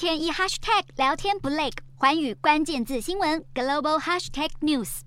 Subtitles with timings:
[0.00, 1.68] 天一 hashtag 聊天不累，
[1.98, 5.00] 寰宇关键字新闻 global hashtag news。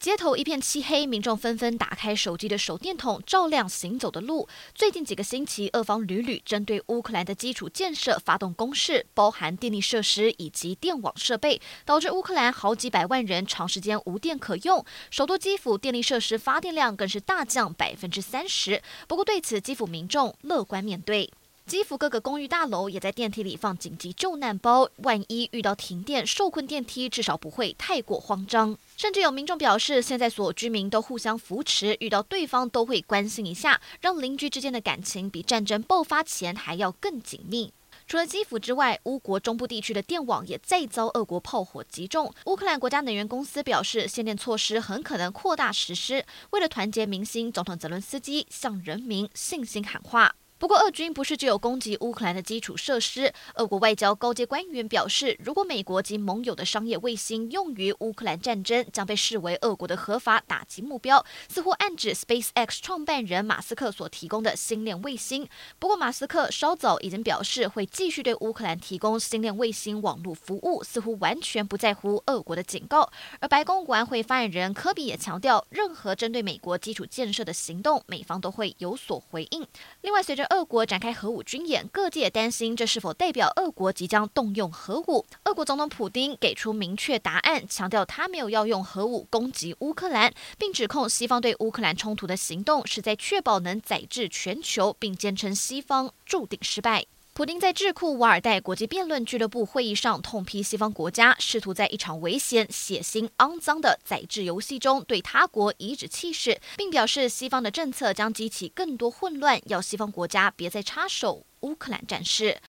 [0.00, 4.48] 街头一片漆黑，民众纷纷打开手机的手电筒，照亮行走的路。
[4.74, 14.84] 最近几个星期，俄方屡屡针对乌克兰的基础建设发动攻势，包含电力设施以及电网设备，导致乌克兰好几百万人长时间无电可用。
[15.08, 18.82] 首都基辅电力设施发电量更是大降百分之三十。
[19.06, 21.30] 不过对此，基辅民众乐观面对。
[21.66, 28.76] 基辅各个公寓大楼也在电梯里放紧急救难包，万一遇到停电，受困电梯至少不会太过慌张。
[28.96, 37.72] 甚至有民众表示，现在所有居民都互相扶持，遇到对方都会关心一下，让邻居之间的感情比战争爆发前还要更紧密。
[38.06, 42.30] 除了基辅之外，乌国中部地区的电网也再遭俄国炮火击中。
[42.46, 46.26] 乌克兰国家能源公司表示，限电措施很可能扩大实施。
[46.50, 50.34] 为了团结民心，总统泽伦斯基向人民信心喊话。
[50.62, 53.32] 不过，俄军不是只有攻击乌克兰的基础设施。
[53.56, 65.48] 俄国外交高阶官员表示，如果美国及盟友的商业卫星用于乌克兰战争，将被视为俄国的合法打击目标，似乎暗指 SpaceX 创办人马斯克所提供的星链卫星。
[65.80, 73.10] 不过，马斯克稍早已经表示会继续对乌克兰提供星链卫星网络服务，似乎完全不在乎俄国的警告。
[73.40, 79.66] 而白宫国安会发言人科比也强调，任何针对美国基础建设的行动，美方都会有所回应。
[80.02, 85.24] 另外，随着俄国展开核武军演，各界担心这是否代表俄国即将动用核武。
[85.44, 97.06] 俄国总统普丁给出明确答案，强调他没有要用核武攻击乌克兰，并指控西方对乌克兰冲突的行动是在确保能载至全球，并坚称西方注定失败。
[97.34, 112.60] 普京在智库瓦尔代国际辩论俱乐部会议上痛批西方国家试图在一场危险、血腥、肮脏的宰制游戏中对他国颐指气使，并表示西方的政策将激起更多混乱，要西方国家别再插手乌克兰战事。